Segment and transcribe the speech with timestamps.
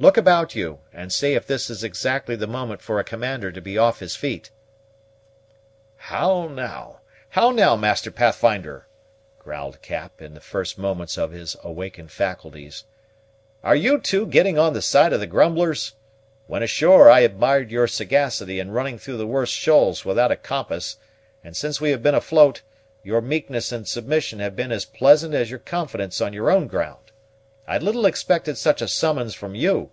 [0.00, 3.60] Look about you, and say if this is exactly the moment for a commander to
[3.60, 4.52] be off his feet."
[5.96, 7.00] "How now?
[7.30, 8.86] how now, Master Pathfinder?"
[9.40, 12.84] growled Cap, in the first moments of his awakened faculties.
[13.64, 15.94] "Are you, too, getting on the side of the grumblers?
[16.46, 20.98] When ashore I admired your sagacity in running through the worst shoals without a compass;
[21.42, 22.62] and since we have been afloat,
[23.02, 27.00] your meekness and submission have been as pleasant as your confidence on your own ground.
[27.70, 29.90] I little expected such a summons from you."